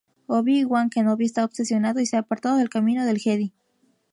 Obi-Wan 0.27 0.89
Kenobi 0.89 1.25
está 1.25 1.45
obsesionado 1.45 1.99
y 1.99 2.07
se 2.07 2.15
ha 2.15 2.21
apartado 2.21 2.57
del 2.57 2.69
camino 2.71 3.05
del 3.05 3.19
Jedi. 3.19 3.53